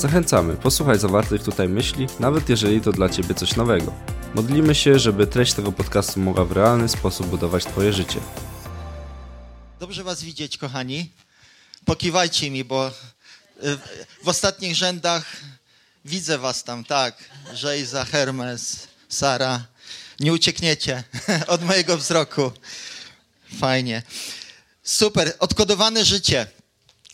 [0.00, 3.92] Zachęcamy, posłuchaj zawartych tutaj myśli, nawet jeżeli to dla Ciebie coś nowego.
[4.34, 8.20] Modlimy się, żeby treść tego podcastu mogła w realny sposób budować Twoje życie.
[9.80, 11.10] Dobrze Was widzieć, kochani.
[11.84, 12.92] Pokiwajcie mi, bo y,
[14.24, 15.36] w ostatnich rzędach
[16.04, 17.14] widzę Was tam, tak.
[17.54, 19.64] Żejza, Hermes, Sara.
[20.20, 21.04] Nie uciekniecie
[21.46, 22.52] od mojego wzroku.
[23.58, 24.02] Fajnie.
[24.82, 25.32] Super.
[25.38, 26.46] Odkodowane życie.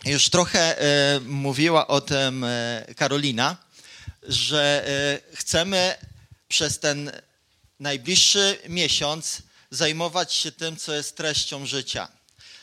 [0.07, 3.57] Już trochę e, mówiła o tym e, Karolina,
[4.23, 4.85] że
[5.33, 5.97] e, chcemy
[6.49, 7.13] przez ten
[7.81, 12.09] najbliższy miesiąc zajmować się tym, co jest treścią życia,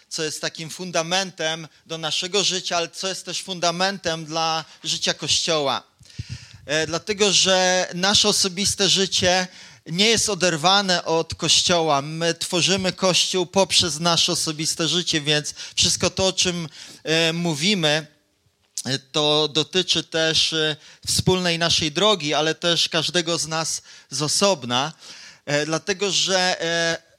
[0.09, 5.83] co jest takim fundamentem do naszego życia, ale co jest też fundamentem dla życia Kościoła.
[6.87, 9.47] Dlatego, że nasze osobiste życie
[9.85, 12.01] nie jest oderwane od Kościoła.
[12.01, 16.69] My tworzymy Kościół poprzez nasze osobiste życie, więc wszystko to, o czym
[17.03, 18.07] e, mówimy,
[19.11, 20.75] to dotyczy też e,
[21.07, 24.93] wspólnej naszej drogi, ale też każdego z nas z osobna,
[25.45, 27.12] e, dlatego że e,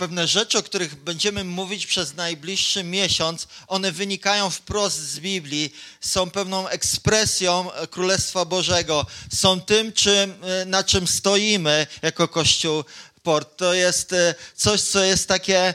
[0.00, 6.30] pewne rzeczy, o których będziemy mówić przez najbliższy miesiąc, one wynikają wprost z Biblii, są
[6.30, 10.34] pewną ekspresją Królestwa Bożego, są tym, czym,
[10.66, 12.84] na czym stoimy jako Kościół
[13.22, 13.56] Port.
[13.56, 14.14] To jest
[14.56, 15.74] coś, co jest takie,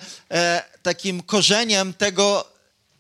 [0.84, 2.55] takim korzeniem tego,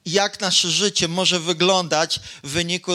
[0.06, 2.92] jak nasze życie może wyglądać w wyniku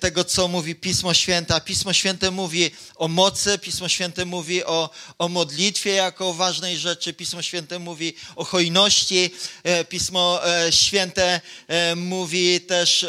[0.00, 1.54] tego, co mówi Pismo Święte.
[1.54, 6.78] A Pismo Święte mówi o mocy, Pismo Święte mówi o, o modlitwie jako o ważnej
[6.78, 9.30] rzeczy, Pismo Święte mówi o hojności,
[9.62, 13.06] e, Pismo e, Święte e, mówi też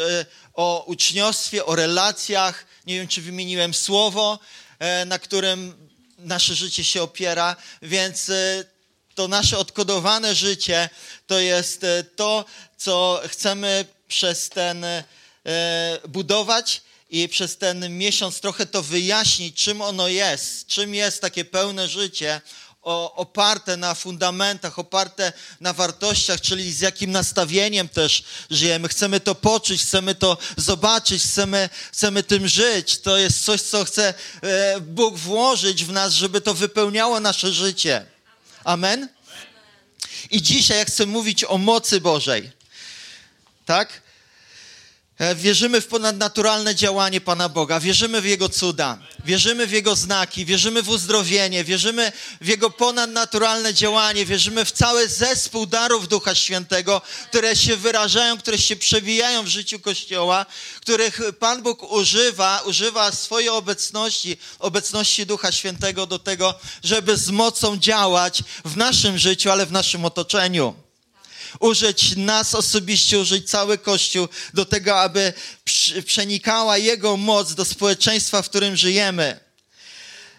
[0.54, 2.66] o uczniostwie, o relacjach.
[2.86, 4.38] Nie wiem, czy wymieniłem słowo,
[5.06, 8.30] na którym nasze życie się opiera, więc
[9.16, 10.88] to nasze odkodowane życie
[11.26, 12.44] to jest to,
[12.76, 15.02] co chcemy przez ten e,
[16.08, 21.88] budować i przez ten miesiąc trochę to wyjaśnić, czym ono jest, czym jest takie pełne
[21.88, 22.40] życie
[23.16, 28.88] oparte na fundamentach, oparte na wartościach, czyli z jakim nastawieniem też żyjemy.
[28.88, 32.98] Chcemy to poczuć, chcemy to zobaczyć, chcemy, chcemy tym żyć.
[32.98, 38.15] To jest coś, co chce e, Bóg włożyć w nas, żeby to wypełniało nasze życie.
[38.66, 39.08] Amen?
[40.30, 42.50] I dzisiaj ja chcę mówić o mocy Bożej
[43.66, 44.02] tak?
[45.18, 50.44] E, wierzymy w ponadnaturalne działanie Pana Boga, wierzymy w Jego cuda, wierzymy w Jego znaki,
[50.44, 57.02] wierzymy w uzdrowienie, wierzymy w Jego ponadnaturalne działanie, wierzymy w cały zespół darów Ducha Świętego,
[57.28, 60.46] które się wyrażają, które się przewijają w życiu Kościoła,
[60.80, 66.54] których Pan Bóg używa, używa swojej obecności, obecności Ducha Świętego do tego,
[66.84, 70.85] żeby z mocą działać w naszym życiu, ale w naszym otoczeniu
[71.60, 75.32] użyć nas osobiście, użyć cały Kościół do tego, aby
[76.06, 79.46] przenikała Jego moc do społeczeństwa, w którym żyjemy.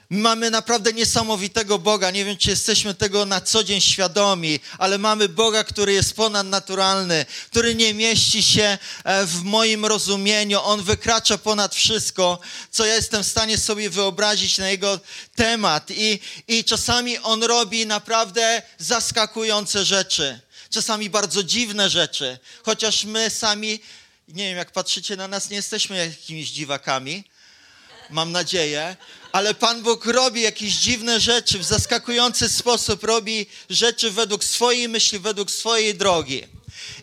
[0.09, 2.11] Mamy naprawdę niesamowitego Boga.
[2.11, 7.25] Nie wiem, czy jesteśmy tego na co dzień świadomi, ale mamy Boga, który jest ponadnaturalny,
[7.49, 10.59] który nie mieści się e, w moim rozumieniu.
[10.61, 12.39] On wykracza ponad wszystko,
[12.71, 14.99] co ja jestem w stanie sobie wyobrazić na Jego
[15.35, 15.91] temat.
[15.91, 23.79] I, i czasami On robi naprawdę zaskakujące rzeczy czasami bardzo dziwne rzeczy, chociaż my sami,
[24.27, 27.23] nie wiem, jak patrzycie na nas, nie jesteśmy jakimiś dziwakami,
[28.09, 28.95] mam nadzieję,
[29.31, 35.19] ale Pan Bóg robi jakieś dziwne rzeczy, w zaskakujący sposób robi rzeczy według swojej myśli,
[35.19, 36.43] według swojej drogi.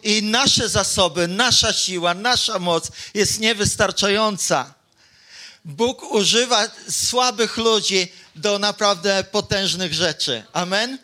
[0.02, 4.75] I nasze zasoby, nasza siła, nasza moc jest niewystarczająca.
[5.64, 10.43] Bóg używa słabych ludzi do naprawdę potężnych rzeczy.
[10.52, 10.99] Amen?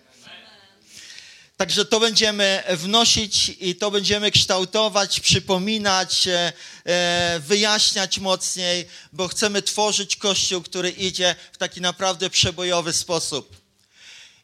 [1.60, 6.52] Także to będziemy wnosić i to będziemy kształtować, przypominać, e,
[6.84, 13.56] e, wyjaśniać mocniej, bo chcemy tworzyć Kościół, który idzie w taki naprawdę przebojowy sposób.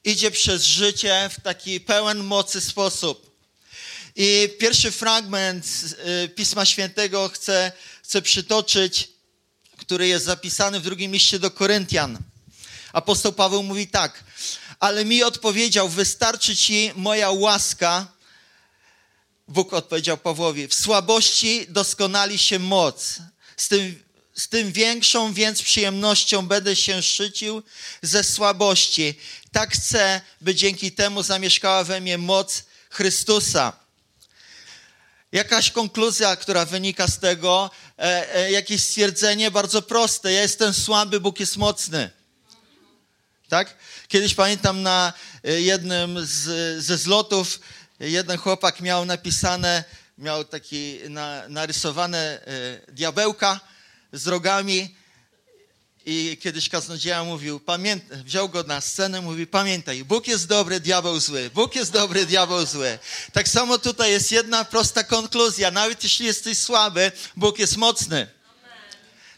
[0.05, 3.37] Idzie przez życie w taki pełen mocy sposób.
[4.17, 5.67] I pierwszy fragment
[6.25, 7.73] e, Pisma Świętego chcę,
[8.03, 9.09] chcę przytoczyć,
[9.77, 12.19] który jest zapisany w drugim liście do Koryntian.
[12.93, 14.25] Apostoł Paweł mówi tak–
[14.81, 18.07] ale mi odpowiedział, wystarczy ci moja łaska.
[19.49, 23.19] Bóg odpowiedział Pawłowi, w słabości doskonali się moc.
[23.57, 24.07] Z tym
[24.37, 27.63] z tym większą więc przyjemnością będę się szczycił
[28.03, 29.15] ze słabości.
[29.53, 33.73] Tak chcę, by dzięki temu zamieszkała we mnie moc Chrystusa.
[35.33, 40.33] Jakaś konkluzja, która wynika z tego, e, e, jakieś stwierdzenie bardzo proste.
[40.33, 42.11] Ja jestem słaby, Bóg jest mocny.
[43.49, 43.77] Tak?
[44.09, 45.13] Kiedyś pamiętam na
[45.45, 47.61] e, jednym z, ze zlotów
[48.01, 49.85] jeden chłopak miał napisane,
[50.19, 53.61] miał taki na, narysowane e, diabełka
[54.13, 54.95] z rogami
[56.07, 57.61] i kiedyś kaznodzieja mówił,
[58.11, 61.51] wziął go na scenę, mówi, pamiętaj, Bóg jest dobry, diabeł zły.
[61.55, 62.99] Bóg jest dobry, diabeł zły.
[63.33, 65.71] Tak samo tutaj jest jedna prosta konkluzja.
[65.71, 68.27] Nawet jeśli jesteś słaby, Bóg jest mocny.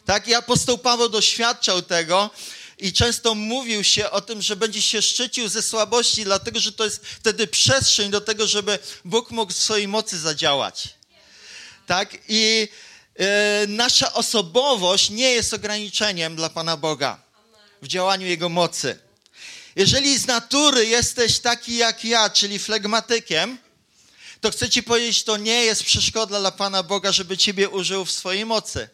[0.05, 0.27] Tak?
[0.27, 2.29] I apostoł Paweł doświadczał tego
[2.79, 6.85] i często mówił się o tym, że będzie się szczycił ze słabości, dlatego że to
[6.85, 10.89] jest wtedy przestrzeń do tego, żeby Bóg mógł w swojej mocy zadziałać.
[11.87, 12.17] Tak?
[12.27, 12.67] I
[13.15, 17.19] e, nasza osobowość nie jest ograniczeniem dla Pana Boga
[17.81, 18.99] w działaniu Jego mocy.
[19.75, 23.57] Jeżeli z natury jesteś taki jak ja, czyli flegmatykiem,
[24.41, 28.11] to chcę Ci powiedzieć, to nie jest przeszkoda dla Pana Boga, żeby Ciebie użył w
[28.11, 28.89] swojej mocy.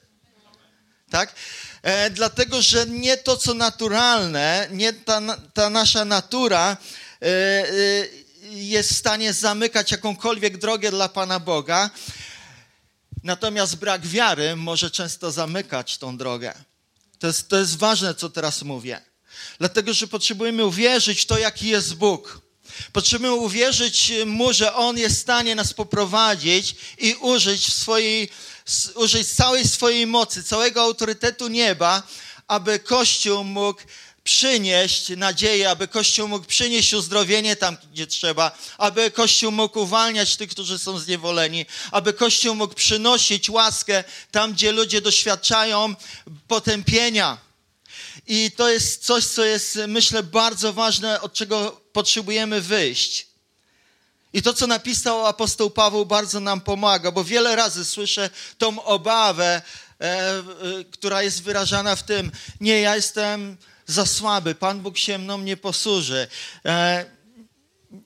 [1.16, 1.36] Tak?
[1.82, 5.22] E, dlatego, że nie to, co naturalne, nie ta,
[5.54, 6.78] ta nasza natura
[7.22, 7.68] e, e,
[8.52, 11.90] jest w stanie zamykać jakąkolwiek drogę dla Pana Boga,
[13.24, 16.54] natomiast brak wiary może często zamykać tą drogę.
[17.20, 19.02] To jest, to jest ważne, co teraz mówię.
[19.60, 22.42] Dlatego, że potrzebujemy uwierzyć w to, jaki jest Bóg.
[22.94, 28.30] Potrzebujemy uwierzyć Mu, że On jest w stanie nas poprowadzić i użyć w swojej
[28.96, 32.04] użyć całej swojej mocy, całego autorytetu nieba,
[32.48, 33.82] aby Kościół mógł
[34.24, 40.50] przynieść nadzieję, aby Kościół mógł przynieść uzdrowienie tam, gdzie trzeba, aby Kościół mógł uwalniać tych,
[40.50, 45.96] którzy są zniewoleni, aby Kościół mógł przynosić łaskę tam, gdzie ludzie doświadczają
[46.48, 47.38] potępienia.
[48.28, 53.28] I to jest coś, co jest, myślę, bardzo ważne, od czego potrzebujemy wyjść.
[54.34, 59.62] I to, co napisał apostoł Paweł, bardzo nam pomaga, bo wiele razy słyszę tą obawę,
[60.02, 60.44] e, e,
[60.92, 62.32] która jest wyrażana w tym,
[62.62, 63.58] nie, ja jestem
[63.88, 66.28] za słaby, Pan Bóg się mną nie posłuży.
[66.66, 67.06] E,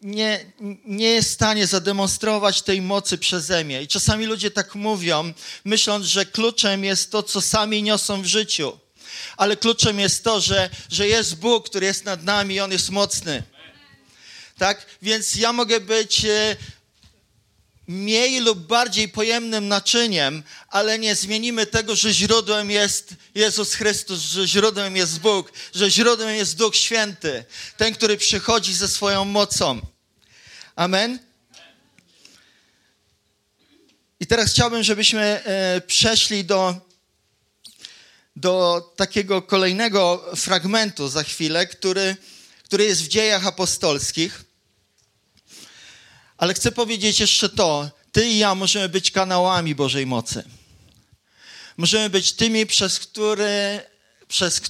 [0.02, 0.46] nie,
[0.86, 3.84] nie jest w stanie zademonstrować tej mocy przeze mnie.
[3.84, 5.34] I czasami ludzie tak mówią,
[5.66, 8.80] myśląc, że kluczem jest to, co sami niosą w życiu.
[9.38, 12.90] Ale kluczem jest to, że, że jest Bóg, który jest nad nami i On jest
[12.90, 13.44] mocny
[14.60, 14.86] tak?
[15.02, 16.56] Więc ja mogę być e,
[17.88, 24.48] mniej lub bardziej pojemnym naczyniem, ale nie zmienimy tego, że źródłem jest Jezus Chrystus, że
[24.48, 27.46] źródłem jest Bóg, że źródłem jest Duch Święty,
[27.78, 29.82] ten, który przychodzi ze swoją mocą.
[30.76, 31.20] Amen.
[34.20, 36.89] I teraz chciałbym, żebyśmy e, przeszli do,
[38.40, 42.16] do takiego kolejnego fragmentu za chwilę, który,
[42.64, 44.44] który jest w dziejach apostolskich.
[46.38, 50.44] Ale chcę powiedzieć jeszcze to, ty i ja możemy być kanałami Bożej mocy.
[51.78, 53.82] Możemy być tymi, przez, który,
[54.28, 54.62] przez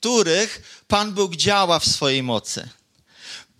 [0.00, 2.68] których Pan Bóg działa w swojej mocy.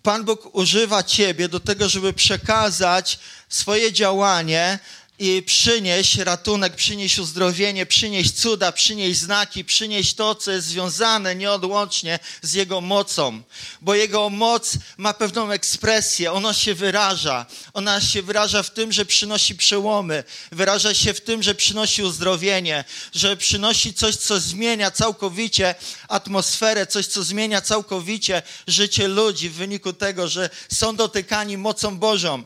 [0.03, 3.19] Pan Bóg używa ciebie do tego, żeby przekazać
[3.49, 4.79] swoje działanie
[5.19, 12.19] i przynieść ratunek, przynieść uzdrowienie, przynieść cuda, przynieść znaki, przynieść to, co jest związane nieodłącznie
[12.41, 13.41] z Jego mocą.
[13.81, 17.45] Bo Jego moc ma pewną ekspresję, ona się wyraża.
[17.73, 22.83] Ona się wyraża w tym, że przynosi przełomy, wyraża się w tym, że przynosi uzdrowienie,
[23.13, 25.75] że przynosi coś, co zmienia całkowicie
[26.07, 32.43] atmosferę, coś, co zmienia całkowicie życie ludzi w wyniku tego, że są dotykani mocą Bożą.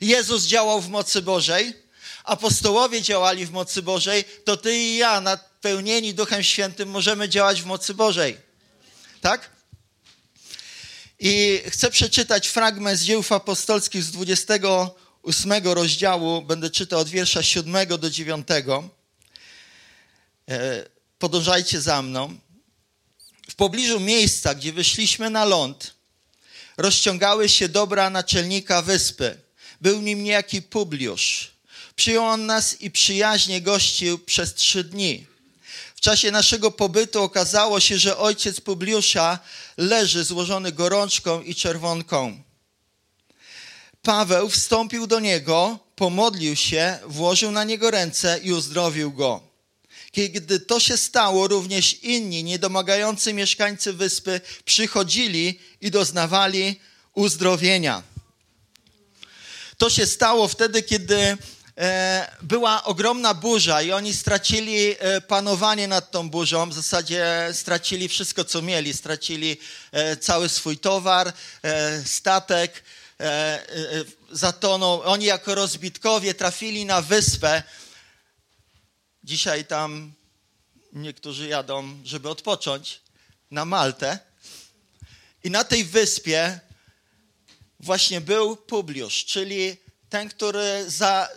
[0.00, 1.74] Jezus działał w mocy Bożej,
[2.24, 7.66] apostołowie działali w mocy Bożej, to ty i ja, napełnieni Duchem Świętym, możemy działać w
[7.66, 8.36] mocy Bożej.
[9.20, 9.50] Tak?
[11.18, 16.42] I chcę przeczytać fragment z dziejów apostolskich z 28 rozdziału.
[16.42, 18.46] Będę czytał od wiersza 7 do 9.
[18.50, 18.88] E,
[21.18, 22.38] podążajcie za mną.
[23.50, 25.94] W pobliżu miejsca, gdzie wyszliśmy na ląd,
[26.76, 29.38] rozciągały się dobra naczelnika wyspy.
[29.80, 31.59] Był nim niejaki Publiusz
[32.00, 35.26] Przyjął on nas i przyjaźnie gościł przez trzy dni.
[35.94, 39.38] W czasie naszego pobytu okazało się, że ojciec Publiusza
[39.76, 42.42] leży złożony gorączką i czerwonką.
[44.02, 49.42] Paweł wstąpił do niego, pomodlił się, włożył na niego ręce i uzdrowił go.
[50.12, 56.80] Kiedy to się stało, również inni niedomagający mieszkańcy wyspy przychodzili i doznawali
[57.14, 58.02] uzdrowienia.
[59.76, 61.38] To się stało wtedy, kiedy
[62.42, 66.70] była ogromna burza i oni stracili e, panowanie nad tą burzą.
[66.70, 68.94] W zasadzie stracili wszystko, co mieli.
[68.94, 69.56] Stracili
[69.92, 71.32] e, cały swój towar,
[72.04, 72.84] statek,
[74.30, 75.02] zatonął.
[75.02, 77.62] Oni jako rozbitkowie trafili na wyspę.
[79.24, 80.12] Dzisiaj tam
[80.92, 83.00] niektórzy jadą, żeby odpocząć,
[83.50, 84.18] na Maltę.
[85.44, 86.60] I na tej wyspie
[87.80, 89.76] właśnie był Publiusz, czyli
[90.10, 91.28] ten, który za,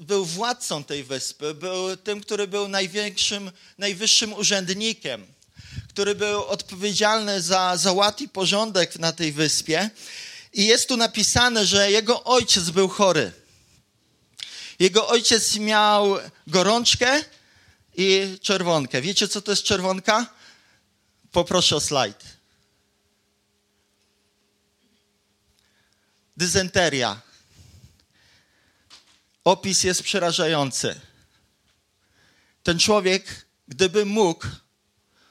[0.00, 5.26] był władcą tej wyspy, był tym, który był największym, najwyższym urzędnikiem,
[5.88, 9.90] który był odpowiedzialny za, za ład i porządek na tej wyspie.
[10.52, 13.32] I jest tu napisane, że jego ojciec był chory.
[14.78, 17.24] Jego ojciec miał gorączkę
[17.96, 19.02] i czerwonkę.
[19.02, 20.26] Wiecie, co to jest czerwonka?
[21.32, 22.24] Poproszę o slajd.
[26.36, 27.27] Dysenteria.
[29.48, 31.00] Opis jest przerażający.
[32.62, 34.46] Ten człowiek, gdyby mógł,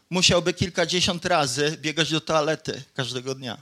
[0.10, 3.58] musiałby kilkadziesiąt razy biegać do toalety każdego dnia.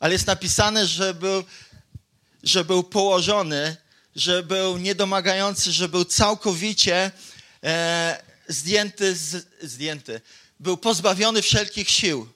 [0.00, 1.44] Ale jest napisane, że był,
[2.42, 3.76] że był położony,
[4.16, 7.10] że był niedomagający, że był całkowicie
[7.64, 10.20] e, zdjęty, z, zdjęty.
[10.60, 12.32] Był pozbawiony wszelkich sił.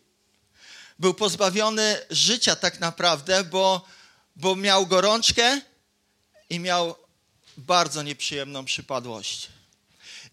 [0.99, 3.87] Był pozbawiony życia tak naprawdę, bo,
[4.37, 5.61] bo miał gorączkę,
[6.54, 6.96] i miał
[7.56, 9.49] bardzo nieprzyjemną przypadłość.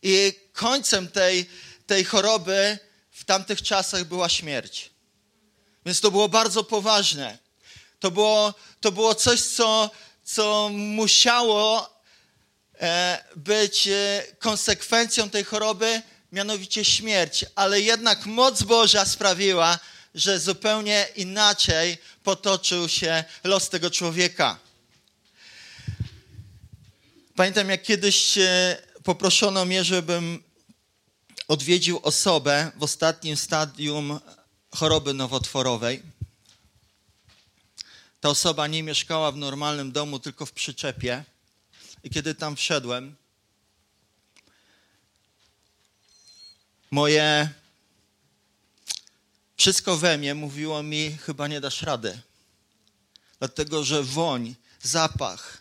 [0.03, 1.49] I końcem tej,
[1.87, 2.79] tej choroby
[3.11, 4.89] w tamtych czasach była śmierć.
[5.85, 7.37] Więc to było bardzo poważne.
[7.99, 9.89] To było, to było coś, co,
[10.23, 11.89] co musiało
[12.79, 16.01] e, być e, konsekwencją tej choroby,
[16.31, 17.45] mianowicie śmierć.
[17.55, 19.79] Ale jednak moc Boża sprawiła,
[20.15, 24.59] że zupełnie inaczej potoczył się los tego człowieka.
[27.41, 28.39] Pamiętam, jak kiedyś
[29.03, 30.43] poproszono mnie, żebym
[31.47, 34.19] odwiedził osobę w ostatnim stadium
[34.71, 36.03] choroby nowotworowej.
[38.19, 41.23] Ta osoba nie mieszkała w normalnym domu, tylko w przyczepie.
[42.03, 43.15] I kiedy tam wszedłem,
[46.91, 47.49] moje
[49.57, 52.21] wszystko we mnie mówiło mi, chyba nie dasz rady.
[53.39, 55.60] Dlatego, że woń, zapach,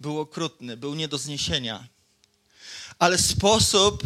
[0.00, 1.88] był okrutny, był nie do zniesienia.
[2.98, 4.02] Ale sposób,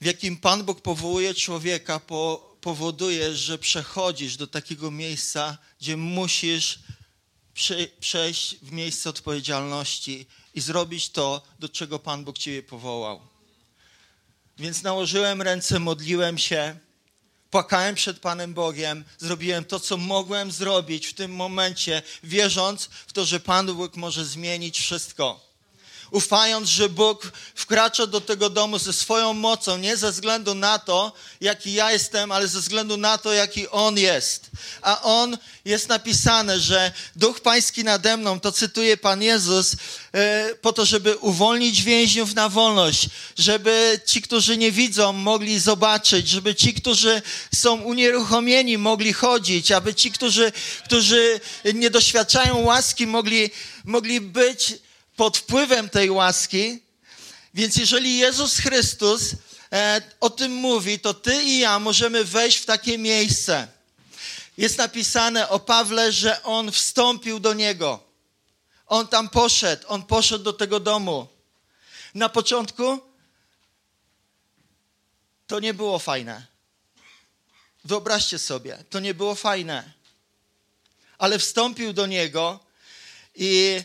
[0.00, 6.78] w jakim Pan Bóg powołuje człowieka, po, powoduje, że przechodzisz do takiego miejsca, gdzie musisz
[7.54, 13.20] prze, przejść w miejsce odpowiedzialności i zrobić to, do czego Pan Bóg Ciebie powołał.
[14.58, 16.78] Więc nałożyłem ręce, modliłem się
[17.50, 23.24] Płakałem przed Panem Bogiem, zrobiłem to, co mogłem zrobić w tym momencie, wierząc w to,
[23.24, 25.49] że Pan Bóg może zmienić wszystko
[26.10, 31.12] ufając, że Bóg wkracza do tego domu ze swoją mocą, nie ze względu na to,
[31.40, 34.50] jaki ja jestem, ale ze względu na to, jaki On jest.
[34.82, 39.76] A On jest napisane, że Duch Pański nade mną, to cytuje Pan Jezus,
[40.12, 46.28] e, po to, żeby uwolnić więźniów na wolność, żeby ci, którzy nie widzą, mogli zobaczyć,
[46.28, 47.22] żeby ci, którzy
[47.54, 50.52] są unieruchomieni, mogli chodzić, aby ci, którzy,
[50.84, 51.40] którzy
[51.74, 53.50] nie doświadczają łaski, mogli,
[53.84, 54.74] mogli być
[55.20, 56.78] pod wpływem tej łaski.
[57.54, 59.22] Więc jeżeli Jezus Chrystus
[59.72, 63.68] e, o tym mówi, to ty i ja możemy wejść w takie miejsce.
[64.56, 68.02] Jest napisane o Pawle, że on wstąpił do niego.
[68.86, 71.26] On tam poszedł, on poszedł do tego domu.
[72.14, 73.00] Na początku
[75.46, 76.46] to nie było fajne.
[77.84, 79.92] Wyobraźcie sobie, to nie było fajne.
[81.18, 82.60] Ale wstąpił do niego
[83.34, 83.82] i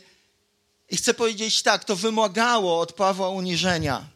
[0.89, 4.07] i chcę powiedzieć tak, to wymagało od Pawła uniżenia.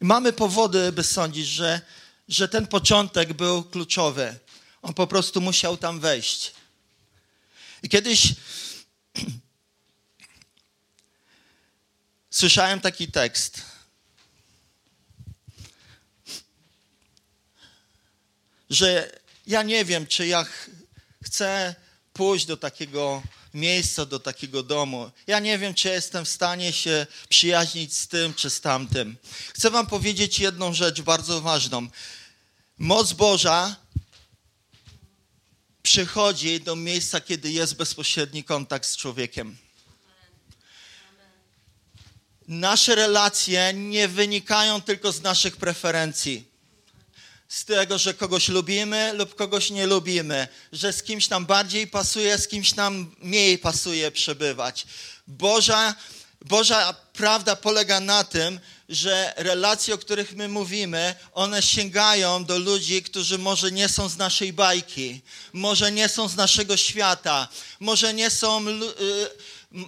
[0.00, 1.80] Mamy powody, by sądzić, że,
[2.28, 4.38] że ten początek był kluczowy.
[4.82, 6.52] On po prostu musiał tam wejść.
[7.82, 8.34] I kiedyś
[12.30, 13.62] słyszałem taki tekst.
[18.70, 20.46] Że ja nie wiem, czy ja
[21.22, 21.74] chcę
[22.12, 23.22] pójść do takiego
[23.54, 25.10] miejsca do takiego domu.
[25.26, 29.16] Ja nie wiem, czy jestem w stanie się przyjaźnić z tym czy z tamtym.
[29.54, 31.88] Chcę Wam powiedzieć jedną rzecz bardzo ważną.
[32.78, 33.76] Moc Boża
[35.82, 39.56] przychodzi do miejsca, kiedy jest bezpośredni kontakt z człowiekiem.
[42.48, 46.49] Nasze relacje nie wynikają tylko z naszych preferencji.
[47.50, 52.38] Z tego, że kogoś lubimy lub kogoś nie lubimy, że z kimś nam bardziej pasuje,
[52.38, 54.86] z kimś nam mniej pasuje przebywać.
[55.26, 55.94] Boża,
[56.44, 63.02] Boża prawda polega na tym, że relacje, o których my mówimy, one sięgają do ludzi,
[63.02, 65.20] którzy może nie są z naszej bajki,
[65.52, 67.48] może nie są z naszego świata,
[67.80, 68.64] może nie są.
[68.64, 68.90] Yy,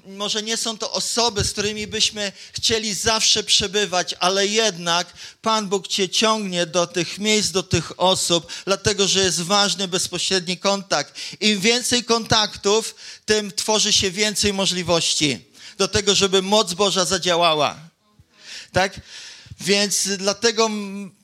[0.06, 5.12] może nie są to osoby, z którymi byśmy chcieli zawsze przebywać, ale jednak
[5.42, 10.58] Pan Bóg Cię ciągnie do tych miejsc, do tych osób, dlatego że jest ważny bezpośredni
[10.58, 11.20] kontakt.
[11.40, 15.44] Im więcej kontaktów, tym tworzy się więcej możliwości
[15.78, 17.76] do tego, żeby moc Boża zadziałała.
[18.72, 19.00] Tak?
[19.62, 20.70] Więc dlatego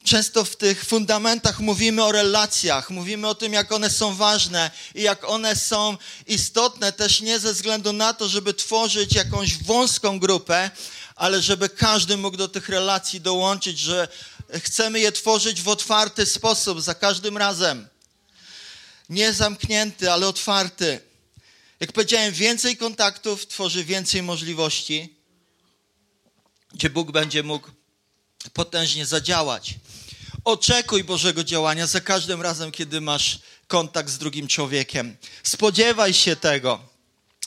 [0.04, 5.02] często w tych fundamentach mówimy o relacjach, mówimy o tym, jak one są ważne i
[5.02, 10.70] jak one są istotne też nie ze względu na to, żeby tworzyć jakąś wąską grupę,
[11.16, 14.08] ale żeby każdy mógł do tych relacji dołączyć, że
[14.54, 17.88] chcemy je tworzyć w otwarty sposób za każdym razem.
[19.08, 21.00] Nie zamknięty, ale otwarty.
[21.80, 25.14] Jak powiedziałem, więcej kontaktów tworzy więcej możliwości,
[26.74, 27.77] gdzie Bóg będzie mógł
[28.52, 29.74] potężnie zadziałać.
[30.44, 35.16] Oczekuj Bożego działania za każdym razem, kiedy masz kontakt z drugim człowiekiem.
[35.42, 36.80] Spodziewaj się tego.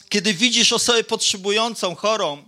[0.10, 2.44] Kiedy widzisz osobę potrzebującą, chorą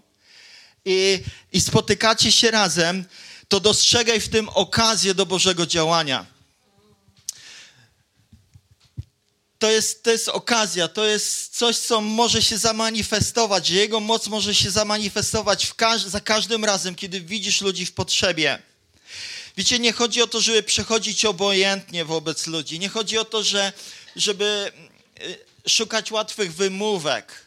[0.86, 3.06] i, i spotykacie się razem,
[3.48, 6.33] to dostrzegaj w tym okazję do Bożego działania.
[9.64, 14.56] To jest, to jest okazja, to jest coś, co może się zamanifestować, Jego moc może
[14.56, 18.62] się zamanifestować każ za każdym razem, kiedy widzisz ludzi w potrzebie.
[19.58, 22.80] Wiecie, nie chodzi o to, żeby przechodzić obojętnie wobec ludzi.
[22.80, 23.74] Nie chodzi o to, że,
[24.16, 24.72] żeby
[25.22, 27.46] y, szukać łatwych wymówek.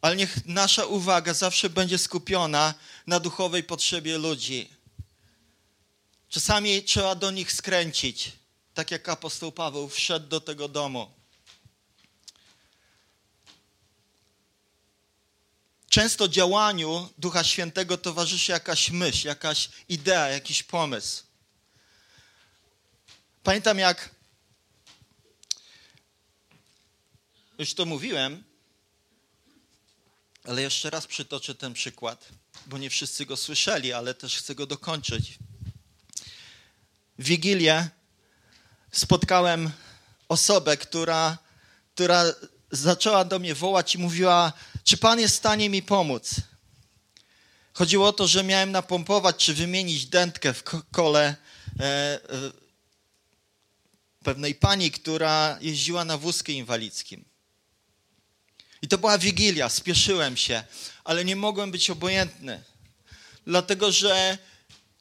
[0.00, 2.74] Ale niech nasza uwaga zawsze będzie skupiona
[3.06, 4.70] na duchowej potrzebie ludzi.
[6.28, 8.41] Czasami trzeba do nich skręcić
[8.74, 11.12] tak jak apostoł Paweł wszedł do tego domu.
[15.88, 21.22] Często działaniu Ducha Świętego towarzyszy jakaś myśl, jakaś idea, jakiś pomysł.
[23.42, 24.10] Pamiętam, jak
[27.58, 28.44] już to mówiłem,
[30.44, 32.28] ale jeszcze raz przytoczę ten przykład,
[32.66, 35.38] bo nie wszyscy go słyszeli, ale też chcę go dokończyć.
[37.18, 37.90] Wigilię
[38.92, 39.70] spotkałem
[40.28, 41.38] osobę, która,
[41.94, 42.24] która
[42.70, 44.52] zaczęła do mnie wołać i mówiła,
[44.84, 46.34] czy Pan jest w stanie mi pomóc?
[47.72, 51.36] Chodziło o to, że miałem napompować czy wymienić dętkę w kole
[51.80, 52.18] e, e,
[54.24, 57.24] pewnej pani, która jeździła na wózku inwalidzkim.
[58.82, 60.64] I to była wigilia, spieszyłem się,
[61.04, 62.62] ale nie mogłem być obojętny,
[63.46, 64.38] dlatego że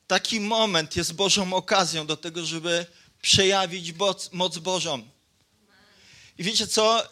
[0.07, 2.85] taki moment jest Bożą okazją do tego, żeby
[3.21, 3.93] przejawić
[4.31, 5.03] moc Bożą.
[6.37, 7.03] I wiecie co?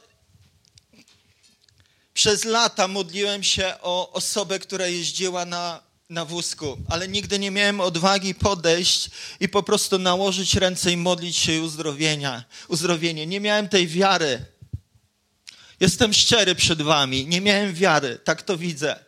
[2.14, 7.82] Przez lata modliłem się o osobę, która jeździła na, na wózku, ale nigdy nie miałem
[7.82, 13.28] odwagi podejść i po prostu nałożyć ręce i modlić się uzdrowienia, uzdrowienie.
[13.28, 14.46] Nie miałem tej wiary.
[15.80, 17.28] Jestem szczery przed wami.
[17.28, 19.00] Nie miałem wiary, tak to widzę.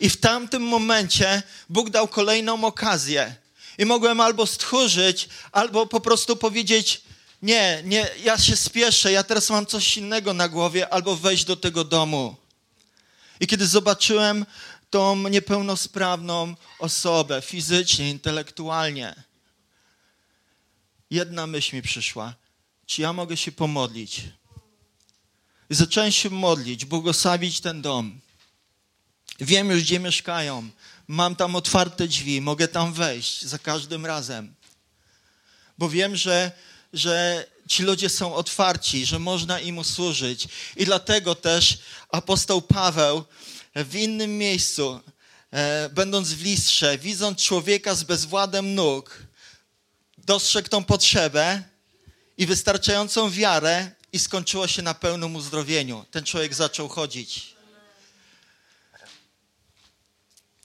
[0.00, 3.34] I w tamtym momencie Bóg dał kolejną okazję.
[3.80, 7.02] I mogłem albo stchórzyć, albo po prostu powiedzieć,
[7.42, 11.56] nie, nie, ja się spieszę, ja teraz mam coś innego na głowie, albo wejść do
[11.56, 12.36] tego domu.
[13.40, 14.46] I kiedy zobaczyłem
[14.90, 19.14] tą niepełnosprawną osobę fizycznie, intelektualnie,
[21.10, 22.34] jedna myśl mi przyszła.
[22.86, 24.22] Czy ja mogę się pomodlić?
[25.70, 28.20] I zacząłem się modlić, błogosławić ten dom.
[29.40, 30.70] Wiem już, gdzie mieszkają
[31.10, 34.54] mam tam otwarte drzwi, mogę tam wejść za każdym razem.
[35.78, 36.52] Bo wiem, że,
[36.92, 40.48] że ci ludzie są otwarci, że można im usłużyć.
[40.76, 43.24] I dlatego też apostoł Paweł
[43.74, 45.00] w innym miejscu,
[45.50, 49.22] e, będąc w listrze, widząc człowieka z bezwładem nóg,
[50.18, 51.62] dostrzegł tą potrzebę
[52.38, 56.04] i wystarczającą wiarę i skończyło się na pełnym uzdrowieniu.
[56.10, 57.59] Ten człowiek zaczął chodzić.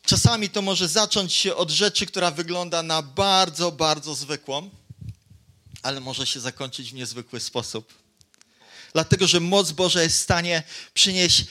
[0.06, 4.70] Czasami to może zacząć się od rzeczy, która wygląda na bardzo, bardzo zwykłą,
[5.82, 7.94] ale może się zakończyć w niezwykły sposób.
[8.94, 10.64] Dlatego, że moc Boża jest w stanie
[10.94, 11.46] przynieść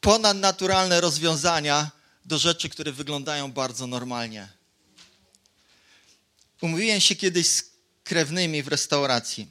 [0.00, 1.90] ponadnaturalne rozwiązania
[2.24, 4.48] do rzeczy, które wyglądają bardzo normalnie.
[6.60, 7.70] Umówiłem się kiedyś z
[8.04, 9.48] krewnymi w restauracji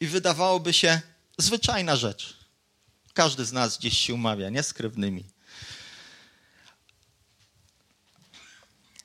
[0.00, 1.00] i wydawałoby się
[1.38, 2.36] zwyczajna rzecz.
[3.14, 5.35] Każdy z nas gdzieś się umawia, nie z krewnymi.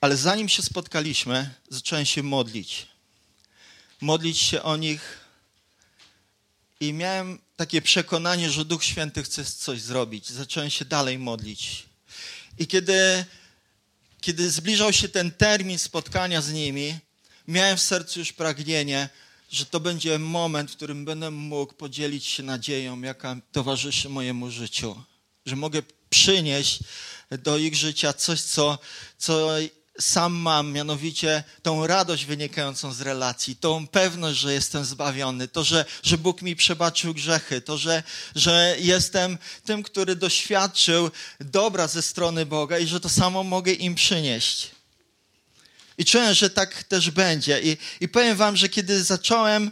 [0.02, 2.86] Ale zanim się spotkaliśmy, zacząłem się modlić.
[4.00, 5.20] Modlić się o nich
[6.80, 10.30] i miałem takie przekonanie, że Duch Święty chce coś zrobić.
[10.30, 11.86] Zacząłem się dalej modlić.
[12.58, 13.24] I kiedy,
[14.20, 16.98] kiedy zbliżał się ten termin spotkania z nimi,
[17.48, 19.08] miałem w sercu już pragnienie,
[19.50, 25.02] że to będzie moment, w którym będę mógł podzielić się nadzieją, jaka towarzyszy mojemu życiu.
[25.46, 26.78] Że mogę przynieść
[27.30, 28.78] do ich życia coś, co,
[29.18, 29.50] co
[30.00, 35.84] sam mam, mianowicie tą radość wynikającą z relacji, tą pewność, że jestem zbawiony, to, że,
[36.02, 38.02] że Bóg mi przebaczył grzechy, to, że,
[38.34, 43.94] że jestem tym, który doświadczył dobra ze strony Boga i że to samo mogę im
[43.94, 44.70] przynieść.
[45.98, 47.60] I czułem, że tak też będzie.
[47.60, 49.70] I, i powiem wam, że kiedy zacząłem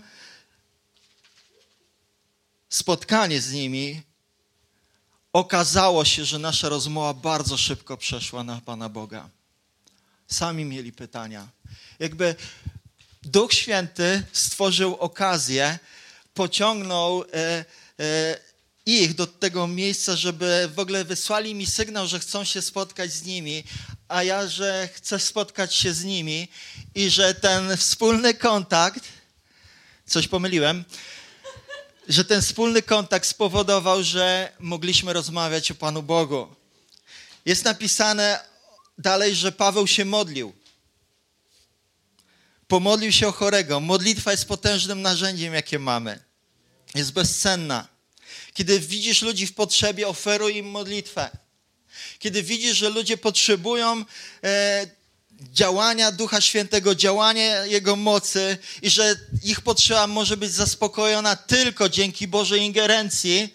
[2.68, 4.02] spotkanie z nimi,
[5.32, 9.28] okazało się, że nasza rozmowa bardzo szybko przeszła na Pana Boga.
[10.30, 11.48] Sami mieli pytania.
[11.98, 12.34] Jakby
[13.22, 15.78] Duch Święty stworzył okazję,
[16.34, 17.64] pociągnął e,
[18.00, 18.38] e,
[18.86, 23.22] ich do tego miejsca, żeby w ogóle wysłali mi sygnał, że chcą się spotkać z
[23.22, 23.64] nimi,
[24.08, 26.48] a ja, że chcę spotkać się z nimi
[26.94, 29.04] i że ten wspólny kontakt,
[30.06, 30.84] coś pomyliłem,
[32.08, 36.56] że ten wspólny kontakt spowodował, że mogliśmy rozmawiać o Panu Bogu.
[37.44, 38.49] Jest napisane
[39.00, 40.52] dalej, że Paweł się modlił.
[42.68, 43.80] Pomodlił się o chorego.
[43.80, 46.18] Modlitwa jest potężnym narzędziem, jakie mamy.
[46.94, 47.88] Jest bezcenna.
[48.54, 51.30] Kiedy widzisz ludzi w potrzebie, oferuj im modlitwę.
[52.18, 54.04] Kiedy widzisz, że ludzie potrzebują
[54.44, 54.86] e,
[55.40, 62.28] działania Ducha Świętego, działania Jego mocy i że ich potrzeba może być zaspokojona tylko dzięki
[62.28, 63.54] Bożej ingerencji,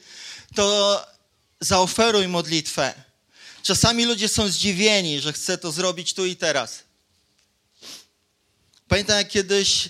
[0.56, 1.06] to
[1.60, 3.05] zaoferuj modlitwę.
[3.66, 6.84] Czasami ludzie są zdziwieni, że chcę to zrobić tu i teraz.
[8.88, 9.90] Pamiętam, jak kiedyś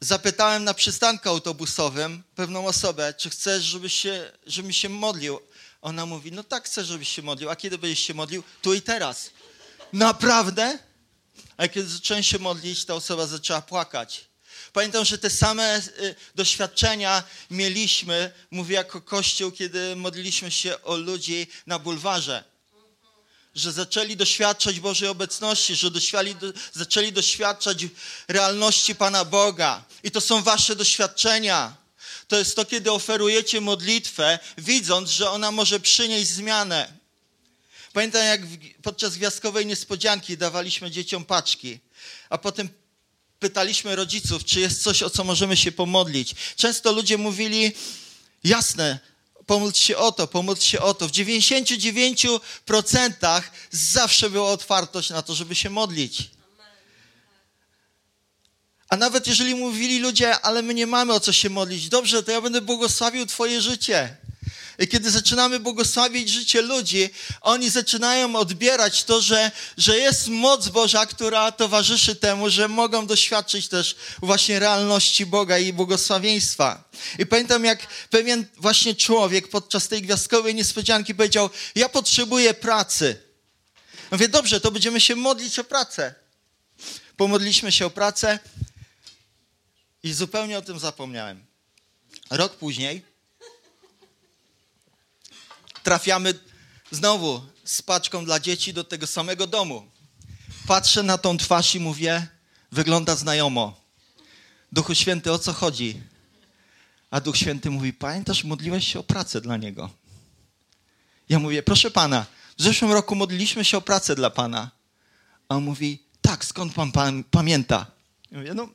[0.00, 5.40] zapytałem na przystanku autobusowym pewną osobę, czy chcesz, żeby się, żebym się modlił.
[5.82, 7.50] Ona mówi, no tak chcę, żebyś się modlił.
[7.50, 8.42] A kiedy będziesz się modlił?
[8.62, 9.30] Tu i teraz.
[9.92, 10.78] Naprawdę?
[11.56, 14.29] A kiedy zacząłem się modlić, ta osoba zaczęła płakać.
[14.72, 21.46] Pamiętam, że te same y, doświadczenia mieliśmy, mówię jako Kościół, kiedy modliliśmy się o ludzi
[21.66, 22.44] na bulwarze.
[23.54, 26.36] Że zaczęli doświadczać Bożej obecności, że doświadczali,
[26.72, 27.86] zaczęli doświadczać
[28.28, 29.84] realności Pana Boga.
[30.02, 31.76] I to są wasze doświadczenia.
[32.28, 36.92] To jest to, kiedy oferujecie modlitwę, widząc, że ona może przynieść zmianę.
[37.92, 38.40] Pamiętam, jak
[38.82, 41.78] podczas gwiazdkowej niespodzianki dawaliśmy dzieciom paczki,
[42.28, 42.68] a potem
[43.40, 46.34] pytaliśmy rodziców, czy jest coś, o co możemy się pomodlić.
[46.56, 47.72] Często ludzie mówili,
[48.44, 48.98] jasne,
[49.46, 51.08] pomódl się o to, pomódl się o to.
[51.08, 56.30] W 99% zawsze była otwartość na to, żeby się modlić.
[58.88, 62.32] A nawet jeżeli mówili ludzie, ale my nie mamy o co się modlić, dobrze, to
[62.32, 64.16] ja będę błogosławił Twoje życie.
[64.88, 71.52] Kiedy zaczynamy błogosławić życie ludzi, oni zaczynają odbierać to, że, że jest moc Boża, która
[71.52, 76.84] towarzyszy temu, że mogą doświadczyć też właśnie realności Boga i błogosławieństwa.
[77.18, 83.22] I pamiętam, jak pewien właśnie człowiek podczas tej gwiazdkowej niespodzianki powiedział: Ja potrzebuję pracy.
[84.10, 86.14] Mówię, dobrze, to będziemy się modlić o pracę.
[87.16, 88.38] Pomodliśmy się o pracę
[90.02, 91.44] i zupełnie o tym zapomniałem.
[92.30, 93.09] Rok później
[95.82, 96.34] trafiamy
[96.90, 99.90] znowu z paczką dla dzieci do tego samego domu.
[100.66, 102.26] Patrzę na tą twarz i mówię,
[102.72, 103.80] wygląda znajomo.
[104.72, 106.00] Duchu Święty, o co chodzi?
[107.10, 109.90] A Duch Święty mówi, pamiętasz, modliłeś się o pracę dla Niego.
[111.28, 112.26] Ja mówię, proszę Pana,
[112.58, 114.70] w zeszłym roku modliliśmy się o pracę dla Pana.
[115.48, 117.86] A on mówi, tak, skąd Pan, pan pamięta?
[118.30, 118.68] Ja mówię, no,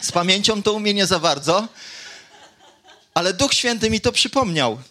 [0.00, 1.68] z pamięcią to u mnie nie za bardzo,
[3.14, 4.82] ale Duch Święty mi to przypomniał.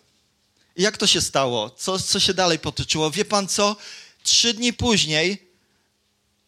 [0.76, 1.70] Jak to się stało?
[1.70, 3.12] Co, co się dalej potoczyło?
[3.12, 3.76] Wie pan co?
[4.24, 5.52] Trzy dni później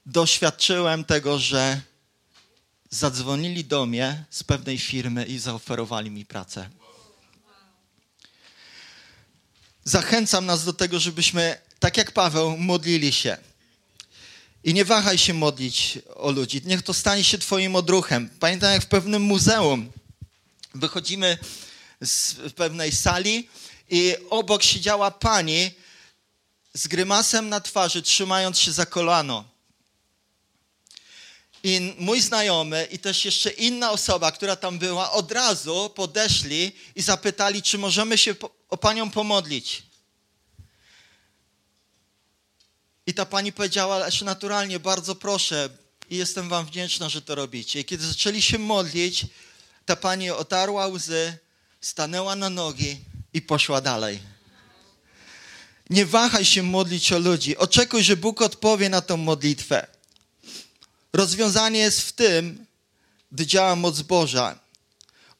[0.06, 1.82] doświadczyłem tego, że
[2.90, 6.70] zadzwonili do mnie z pewnej firmy i zaoferowali mi pracę.
[9.84, 13.38] Zachęcam nas do tego, żebyśmy, tak jak Paweł, modlili się.
[14.64, 16.62] I nie wahaj się modlić o ludzi.
[16.66, 18.30] Niech to stanie się Twoim odruchem.
[18.40, 19.92] Pamiętam, jak w pewnym muzeum
[20.74, 21.38] wychodzimy
[22.02, 23.50] z pewnej sali
[23.94, 25.72] i obok siedziała pani
[26.74, 29.46] z grymasem na twarzy, trzymając się za kolano.
[31.64, 37.02] I mój znajomy i też jeszcze inna osoba, która tam była, od razu podeszli i
[37.02, 38.36] zapytali, czy możemy się
[38.70, 39.84] o panią pomodlić.
[43.08, 45.70] I ta pani powiedziała, ależ naturalnie, bardzo proszę
[46.10, 47.80] i jestem wam wdzięczna, że to robicie.
[47.80, 49.26] I kiedy zaczęli się modlić,
[49.86, 51.38] ta pani otarła łzy,
[51.82, 54.19] stanęła na nogi i poszła dalej.
[55.89, 57.58] Nie wahaj się modlić o ludzi.
[57.58, 59.88] Oczekuj, że Bóg odpowie na tą modlitwę.
[61.13, 62.65] Rozwiązanie jest w tym,
[63.32, 64.60] gdy działa moc Boża.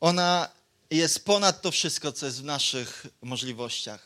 [0.02, 0.50] Ona
[0.92, 4.06] jest ponad to wszystko, co jest w naszych możliwościach,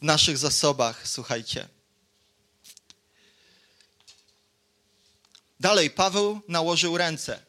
[0.00, 1.68] w naszych zasobach, słuchajcie.
[5.60, 7.42] Dalej, Paweł nałożył ręce.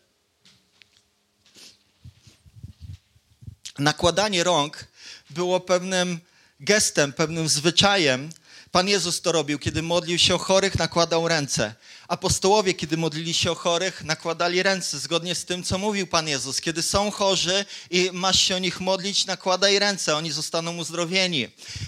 [3.78, 4.89] Nakładanie rąk
[5.30, 6.20] było pewnym
[6.60, 8.30] gestem, pewnym zwyczajem.
[8.72, 11.76] Pan Jezus to robił, kiedy modlił się o chorych, nakładał ręce.
[12.08, 16.62] Apostołowie, kiedy modlili się o chorych, nakładali ręce, zgodnie z tym, co mówił Pan Jezus.
[16.62, 21.48] Kiedy są chorzy i masz się o nich modlić, nakładaj ręce, oni zostaną uzdrowieni.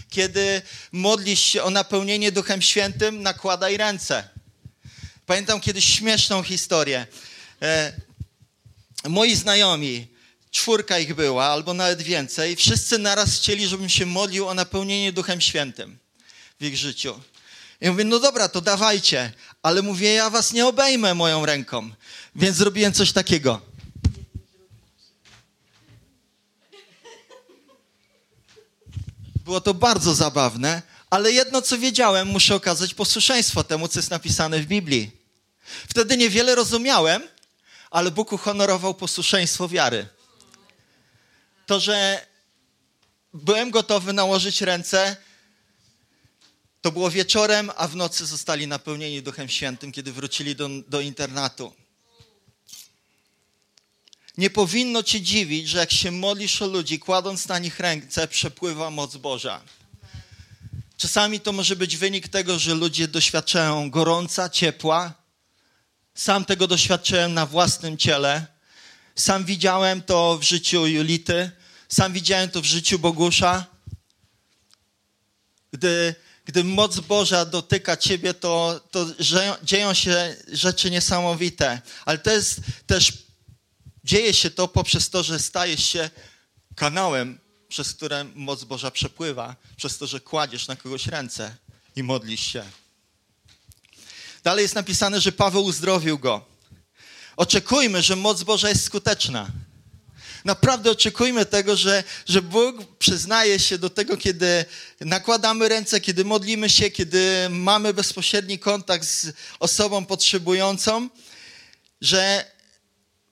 [0.10, 4.30] Kiedy modlisz się o napełnienie Duchem Świętym, nakładaj ręce.
[5.26, 7.08] Pamiętam kiedyś śmieszną historię.
[7.62, 7.94] E,
[9.08, 10.08] moi znajomi,
[10.52, 15.42] czwórka ich była, albo nawet więcej, wszyscy naraz chcieli, żebym się modlił o napełnienie Duchem
[15.42, 15.98] Świętym
[16.60, 17.20] w ich życiu.
[17.82, 19.32] I mówię, no dobra, to dawajcie,
[19.64, 21.90] ale mówię, ja was nie obejmę moją ręką.
[22.36, 23.62] Więc zrobiłem coś takiego.
[29.46, 34.60] Było to bardzo zabawne, ale jedno co wiedziałem, muszę okazać posłuszeństwo temu, co jest napisane
[34.60, 35.12] w Biblii.
[35.90, 37.24] Wtedy niewiele rozumiałem,
[37.92, 40.08] ale Bóg uhonorował posłuszeństwo wiary.
[41.72, 42.26] To, że
[43.34, 45.18] byłem gotowy nałożyć ręce,
[46.82, 51.74] to było wieczorem, a w nocy zostali napełnieni Duchem Świętym, kiedy wrócili do, do internatu.
[54.38, 58.90] Nie powinno cię dziwić, że jak się modlisz o ludzi, kładąc na nich ręce, przepływa
[58.90, 59.62] moc Boża.
[60.98, 65.14] Czasami to może być wynik tego, że ludzie doświadczają gorąca, ciepła,
[66.16, 68.48] sam tego doświadczyłem na własnym ciele.
[69.16, 71.61] Sam widziałem to w życiu Julity.
[71.94, 73.66] Sam widziałem to w życiu Bogusza.
[75.72, 79.06] Gdy, gdy moc Boża dotyka ciebie, to, to
[79.64, 81.82] dzieją się rzeczy niesamowite.
[82.06, 83.14] Ale to jest też,
[84.04, 86.10] dzieje się to poprzez to, że stajesz się
[86.76, 91.56] kanałem, przez które moc Boża przepływa, przez to, że kładziesz na kogoś ręce
[91.96, 92.64] i modlisz się.
[94.44, 96.46] Dalej jest napisane, że Paweł uzdrowił go.
[97.36, 99.52] Oczekujmy, że moc Boża jest skuteczna.
[100.46, 104.66] Naprawdę oczekujmy tego, że, że Bóg przyznaje się do tego, kiedy
[105.00, 111.10] nakładamy ręce, kiedy modlimy się, kiedy mamy bezpośredni kontakt z osobą potrzebującą,
[112.02, 112.52] że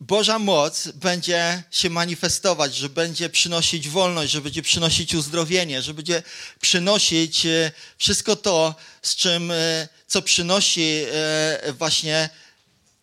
[0.02, 6.24] Boża moc będzie się manifestować, że będzie przynosić wolność, że będzie przynosić uzdrowienie, że będzie
[6.62, 12.30] przynosić e, wszystko to, z czym, e, co przynosi e, właśnie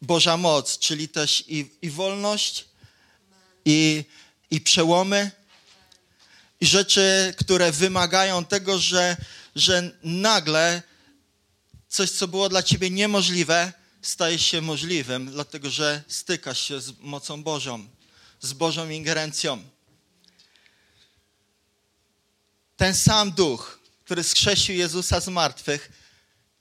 [0.03, 2.65] Boża moc, czyli też i, i wolność,
[3.67, 4.05] i,
[4.51, 5.31] i przełomy,
[6.61, 9.17] i rzeczy, które wymagają tego, że,
[9.57, 10.83] że nagle
[11.89, 17.43] coś, co było dla ciebie niemożliwe, staje się możliwym, dlatego że stykasz się z mocą
[17.43, 17.89] Bożą,
[18.41, 19.63] z Bożą ingerencją.
[22.77, 25.93] Ten sam duch, który skrzesił Jezusa z martwych,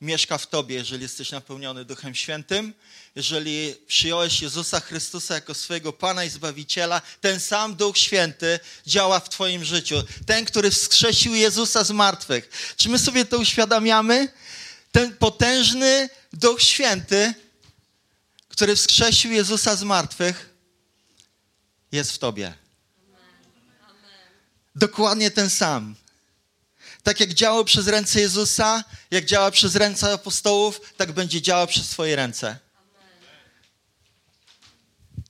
[0.02, 2.74] mieszka w tobie, jeżeli jesteś napełniony Duchem Świętym,
[3.16, 9.30] jeżeli przyjąłeś Jezusa Chrystusa jako swojego Pana i Zbawiciela, ten sam Duch Święty działa w
[9.30, 10.04] twoim życiu.
[10.26, 12.74] Ten, który wskrzesił Jezusa z martwych.
[12.78, 14.28] Czy my sobie to uświadamiamy?
[14.96, 17.34] ten potężny Duch Święty,
[18.48, 20.50] który wskrzesił Jezusa z martwych,
[21.92, 22.54] jest w tobie.
[24.76, 25.96] Dokładnie ten sam.
[27.06, 31.88] Tak jak działał przez ręce Jezusa, jak działa przez ręce apostołów, tak będzie działał przez
[31.88, 32.60] Twoje ręce.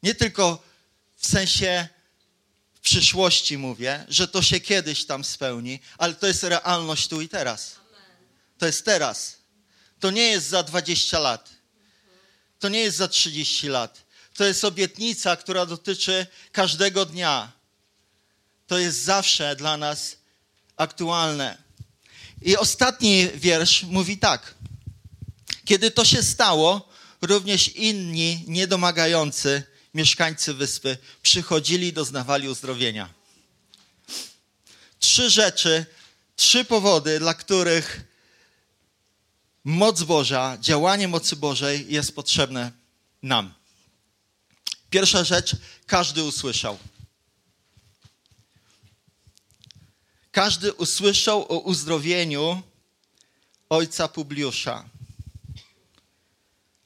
[0.03, 0.63] Nie tylko
[1.15, 1.87] w sensie
[2.73, 7.29] w przyszłości mówię, że to się kiedyś tam spełni, ale to jest realność tu i
[7.29, 7.75] teraz.
[8.57, 9.37] To jest teraz.
[9.99, 11.49] To nie jest za 20 lat.
[12.59, 14.05] To nie jest za 30 lat.
[14.33, 17.51] To jest obietnica, która dotyczy każdego dnia.
[18.67, 20.17] To jest zawsze dla nas
[20.77, 21.64] aktualne.
[22.45, 24.55] I ostatni wiersz mówi tak.
[25.65, 26.89] Kiedy to się stało,
[27.21, 33.09] również inni niedomagający mieszkańcy wyspy przychodzili doznawali uzdrowienia.
[34.99, 35.85] Trzy rzeczy,
[36.35, 38.01] trzy powody, dla których
[39.63, 42.71] moc Boża, działanie mocy Bożej jest potrzebne
[43.23, 43.53] nam.
[44.89, 45.55] Pierwsza rzecz,
[45.87, 46.77] każdy usłyszał.
[50.35, 52.61] Każdy usłyszał o uzdrowieniu
[53.69, 54.89] ojca Publiusza.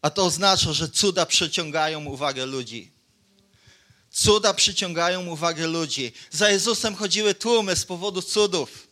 [0.02, 2.92] A to oznacza, że cuda przyciągają uwagę ludzi.
[4.12, 6.12] Cuda przyciągają uwagę ludzi.
[6.32, 8.88] Za Jezusem chodziły tłumy z powodu cudów.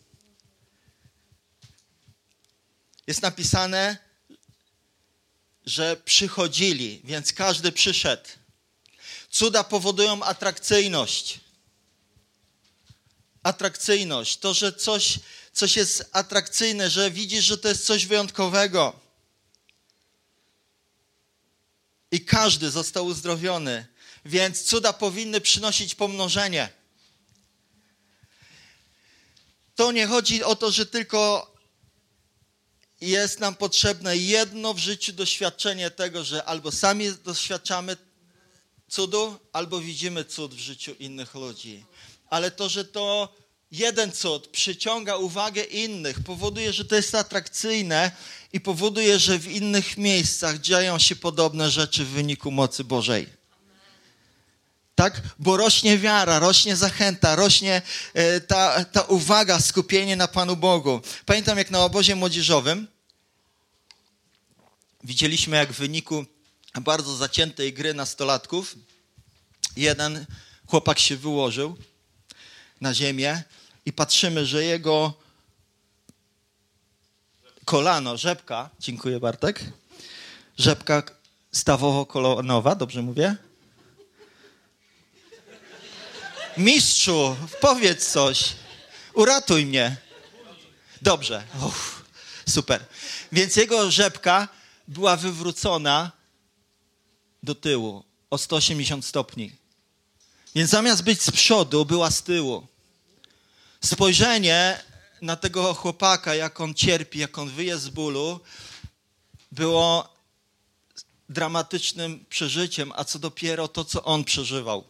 [3.06, 3.96] Jest napisane,
[5.66, 8.28] że przychodzili, więc każdy przyszedł.
[9.30, 11.47] Cuda powodują atrakcyjność.
[13.48, 14.36] Atrakcyjność.
[14.36, 15.18] To, że coś,
[15.52, 19.00] coś jest atrakcyjne, że widzisz, że to jest coś wyjątkowego.
[22.10, 23.86] I każdy został uzdrowiony.
[24.24, 26.68] Więc cuda powinny przynosić pomnożenie.
[29.74, 31.52] To nie chodzi o to, że tylko
[33.00, 37.96] jest nam potrzebne jedno w życiu doświadczenie tego, że albo sami doświadczamy
[38.88, 41.84] cudu, albo widzimy cud w życiu innych ludzi.
[42.30, 43.34] Ale to, że to
[43.70, 48.10] jeden cud przyciąga uwagę innych, powoduje, że to jest atrakcyjne
[48.52, 53.38] i powoduje, że w innych miejscach dzieją się podobne rzeczy w wyniku mocy Bożej.
[54.94, 55.20] Tak?
[55.38, 57.82] Bo rośnie wiara, rośnie zachęta, rośnie
[58.14, 61.00] e, ta, ta uwaga, skupienie na Panu Bogu.
[61.26, 62.88] Pamiętam, jak na obozie młodzieżowym
[65.04, 66.24] widzieliśmy, jak w wyniku
[66.80, 68.74] bardzo zaciętej gry nastolatków
[69.76, 70.26] jeden
[70.66, 71.76] chłopak się wyłożył
[72.80, 73.42] na ziemię
[73.86, 75.14] i patrzymy, że jego
[77.64, 79.64] kolano, rzepka, dziękuję Bartek,
[80.58, 81.02] rzepka
[81.52, 83.36] stawowo-kolonowa, dobrze mówię?
[86.56, 88.56] Mistrzu, powiedz coś,
[89.14, 89.96] uratuj mnie.
[91.02, 92.04] Dobrze, Uff,
[92.48, 92.84] super.
[93.32, 94.48] Więc jego rzepka
[94.88, 96.12] była wywrócona
[97.42, 99.52] do tyłu o 180 stopni.
[100.54, 102.66] Więc zamiast być z przodu, była z tyłu.
[103.84, 104.82] Spojrzenie
[105.22, 108.40] na tego chłopaka, jak on cierpi, jak on wyje z bólu,
[109.52, 110.14] było
[111.28, 114.84] dramatycznym przeżyciem, a co dopiero to, co on przeżywał.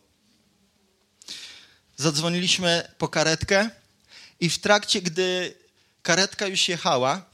[1.97, 3.71] Zadzwoniliśmy po karetkę
[4.41, 5.55] i w trakcie, gdy
[6.03, 7.25] karetka już jechała,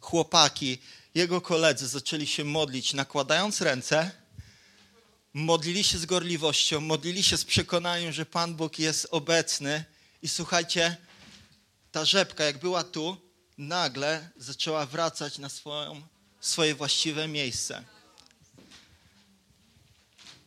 [0.00, 0.78] chłopaki,
[1.14, 4.10] jego koledzy zaczęli się modlić, nakładając ręce,
[5.34, 9.84] modlili się z gorliwością, modlili się z przekonaniem, że Pan Bóg jest obecny
[10.22, 10.96] i słuchajcie,
[11.92, 13.16] ta rzepka, jak była tu,
[13.58, 16.02] nagle zaczęła wracać na swoją,
[16.40, 17.84] swoje właściwe miejsce.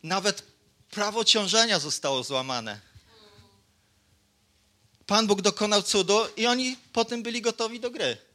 [0.02, 0.42] Nawet
[0.90, 2.80] prawo ciążenia zostało złamane.
[5.06, 8.25] Pan Bóg dokonał cudu i oni potem byli gotowi do gry.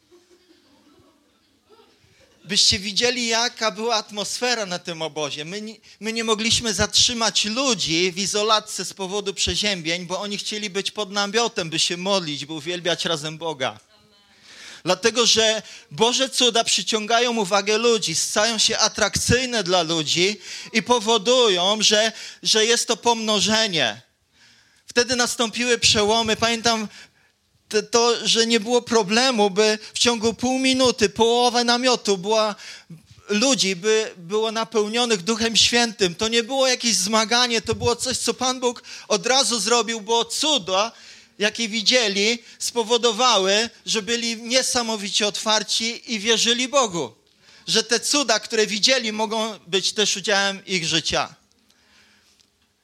[2.43, 5.45] Byście widzieli, jaka była atmosfera na tym obozie.
[5.45, 5.61] My
[5.99, 11.11] my nie mogliśmy zatrzymać ludzi w izolacji z powodu przeziębień, bo oni chcieli być pod
[11.11, 13.79] namiotem, by się modlić, by uwielbiać razem Boga.
[14.83, 20.39] Dlatego, że Boże cuda przyciągają uwagę ludzi, stają się atrakcyjne dla ludzi
[20.73, 22.11] i powodują, że,
[22.43, 24.01] że jest to pomnożenie.
[24.87, 26.35] Wtedy nastąpiły przełomy.
[26.35, 26.87] Pamiętam
[27.91, 32.55] to, że nie było problemu, by w ciągu pół minuty połowa namiotu była
[33.29, 36.15] ludzi, by było napełnionych Duchem Świętym.
[36.15, 40.25] To nie było jakieś zmaganie, to było coś, co Pan Bóg od razu zrobił, bo
[40.25, 40.91] cuda,
[41.39, 47.13] jakie widzieli, spowodowały, że byli niesamowicie otwarci i wierzyli Bogu.
[47.67, 51.35] Że te cuda, które widzieli, mogą być też udziałem ich życia.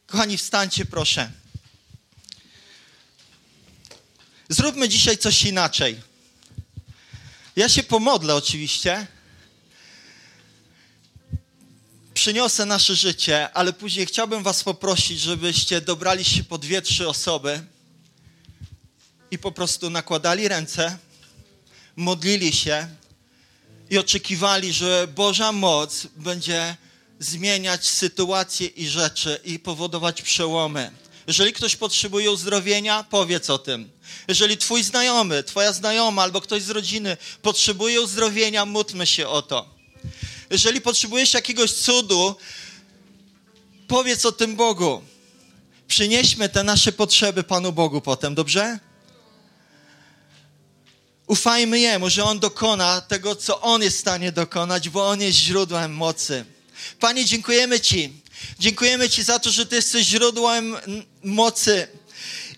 [0.08, 1.32] Kochani, wstańcie proszę.
[4.50, 6.02] Zróbmy dzisiaj coś inaczej.
[7.56, 9.08] Ja się pomodlę oczywiście.
[12.14, 17.64] Przyniosę nasze życie, ale później chciałbym Was poprosić, żebyście dobrali się po dwie, trzy osoby
[19.32, 20.98] i po prostu nakładali ręce,
[21.96, 22.88] modlili się
[23.90, 26.76] i oczekiwali, że Boża moc będzie
[27.20, 30.92] zmieniać sytuacje i rzeczy i powodować przełomy.
[31.28, 33.90] Jeżeli ktoś potrzebuje uzdrowienia, powiedz o tym.
[34.28, 39.70] Jeżeli twój znajomy, twoja znajoma albo ktoś z rodziny potrzebuje uzdrowienia, módlmy się o to.
[40.50, 42.36] Jeżeli potrzebujesz jakiegoś cudu,
[43.88, 45.02] powiedz o tym Bogu.
[45.88, 48.80] Przynieśmy te nasze potrzeby Panu Bogu potem, dobrze?
[51.28, 55.38] Ufajmy Jemu, że On dokona tego, co On jest w stanie dokonać, bo On jest
[55.38, 56.46] źródłem mocy.
[57.00, 58.14] Panie, dziękujemy Ci.
[58.60, 60.76] Dziękujemy Ci za to, że Ty jesteś źródłem
[61.28, 61.88] mocy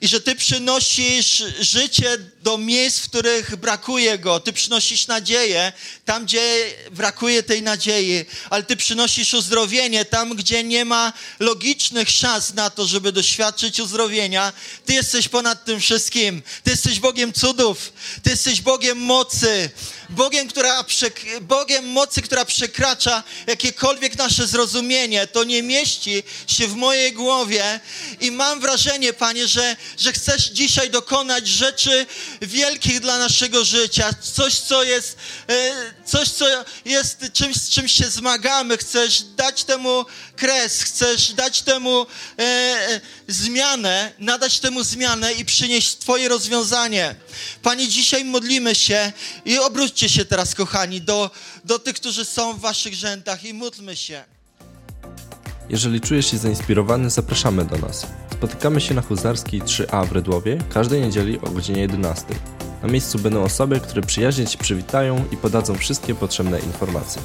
[0.02, 4.40] i że Ty przynosisz życie do miejsc, w których brakuje go.
[4.40, 5.74] Ty przynosisz nadzieję
[6.06, 12.54] tam, gdzie brakuje tej nadziei, ale Ty przynosisz uzdrowienie tam, gdzie nie ma logicznych szans
[12.54, 14.54] na to, żeby doświadczyć uzdrowienia.
[14.86, 16.42] Ty jesteś ponad tym wszystkim.
[16.64, 17.94] Ty jesteś Bogiem cudów.
[18.24, 19.70] Ty jesteś Bogiem mocy.
[20.10, 25.28] Bogiem, która przek- Bogiem mocy, która przekracza jakiekolwiek nasze zrozumienie.
[25.28, 27.80] To nie mieści się w mojej głowie
[28.22, 32.06] i mam wrażenie, Panie, że, że chcesz dzisiaj dokonać rzeczy
[32.42, 34.10] wielkich dla naszego życia.
[34.22, 35.18] Coś, co jest,
[35.48, 35.72] e,
[36.06, 36.46] coś, co
[36.86, 38.78] jest czymś, z czym się zmagamy.
[38.78, 42.06] Chcesz dać temu kres, chcesz dać temu
[42.40, 47.16] e, zmianę, nadać temu zmianę i przynieść Twoje rozwiązanie.
[47.62, 49.12] Panie, dzisiaj modlimy się
[49.46, 51.32] i obróćcie się teraz, kochani, do,
[51.66, 54.24] do tych, którzy są w Waszych rzędach i módlmy się.
[55.70, 58.06] Jeżeli czujesz się zainspirowany, zapraszamy do nas.
[58.40, 62.26] Spotykamy się na Huzarskiej 3A w Redłowie każdej niedzieli o godzinie 11.
[62.84, 67.22] Na miejscu będą osoby, które przyjaźnie Cię przywitają i podadzą wszystkie potrzebne informacje.